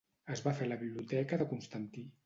Es 0.35 0.41
va 0.45 0.53
fer 0.61 0.65
a 0.69 0.71
la 0.71 0.79
biblioteca 0.85 1.43
de 1.43 1.51
Constantí. 1.55 2.09